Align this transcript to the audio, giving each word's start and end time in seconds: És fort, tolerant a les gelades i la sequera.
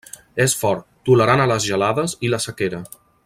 És 0.45 0.55
fort, 0.61 0.87
tolerant 1.09 1.45
a 1.45 1.47
les 1.53 1.69
gelades 1.73 2.17
i 2.29 2.35
la 2.35 2.41
sequera. 2.47 2.85